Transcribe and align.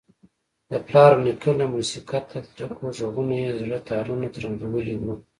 د 0.69 0.71
پلار 0.87 1.11
ونیکه 1.17 1.49
له 1.59 1.65
موسیقیته 1.73 2.37
ډکو 2.57 2.85
غږونو 2.97 3.33
یې 3.41 3.49
د 3.53 3.57
زړه 3.65 3.79
تارونه 3.89 4.27
ترنګولي 4.35 4.95
وو. 4.97 5.13